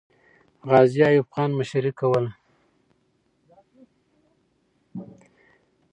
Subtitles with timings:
[0.69, 2.27] غازي ایوب خان مشري کوي.